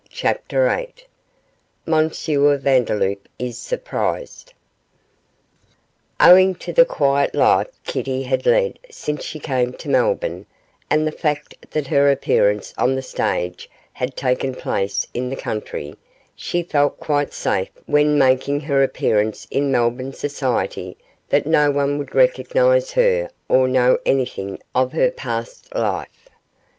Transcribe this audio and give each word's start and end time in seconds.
CHAPTER 0.09 0.65
VIII 0.65 0.95
M. 1.85 2.09
VANDELOUP 2.09 3.29
IS 3.37 3.59
SURPRISED 3.59 4.55
Owing 6.19 6.55
to 6.55 6.73
the 6.73 6.85
quiet 6.85 7.35
life 7.35 7.67
Kitty 7.83 8.23
had 8.23 8.47
led 8.47 8.79
since 8.89 9.23
she 9.23 9.37
came 9.37 9.73
to 9.73 9.89
Melbourne, 9.89 10.47
and 10.89 11.05
the 11.05 11.11
fact 11.11 11.69
that 11.69 11.85
her 11.85 12.09
appearance 12.09 12.73
on 12.79 12.95
the 12.95 13.03
stage 13.03 13.69
had 13.93 14.17
taken 14.17 14.55
place 14.55 15.05
in 15.13 15.29
the 15.29 15.35
country, 15.35 15.93
she 16.35 16.63
felt 16.63 16.99
quite 16.99 17.31
safe 17.31 17.69
when 17.85 18.17
making 18.17 18.61
her 18.61 18.81
appearance 18.81 19.45
in 19.51 19.71
Melbourne 19.71 20.13
society 20.13 20.97
that 21.29 21.45
no 21.45 21.69
one 21.69 21.99
would 21.99 22.15
recognise 22.15 22.93
her 22.93 23.29
or 23.47 23.67
know 23.67 23.99
anything 24.07 24.57
of 24.73 24.93
her 24.93 25.11
past 25.11 25.75
life. 25.75 26.27